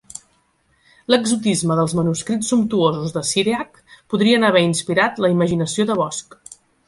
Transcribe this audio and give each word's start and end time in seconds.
L'exotisme 1.13 1.75
dels 1.79 1.93
manuscrits 1.99 2.49
sumptuosos 2.53 3.13
de 3.17 3.23
Cyriac 3.33 3.79
podrien 4.15 4.49
haver 4.49 4.65
inspirat 4.71 5.23
la 5.27 5.33
imaginació 5.35 5.89
de 5.91 5.99
Bosch. 6.03 6.39